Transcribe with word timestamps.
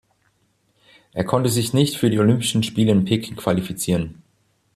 Er 1.13 1.23
konnte 1.25 1.51
sich 1.51 1.73
nicht 1.75 1.95
für 1.95 2.09
die 2.09 2.17
Olympischen 2.17 2.63
Spiele 2.63 2.91
in 2.91 3.05
Peking 3.05 3.35
qualifizieren. 3.35 4.23